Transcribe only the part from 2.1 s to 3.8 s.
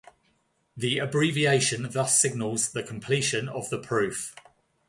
signals the completion of the